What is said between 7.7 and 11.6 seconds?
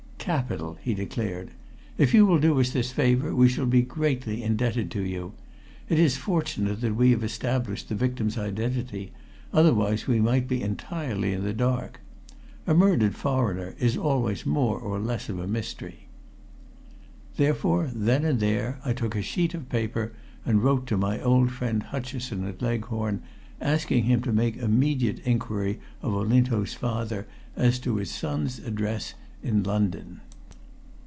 the victim's identity otherwise we might be entirely in the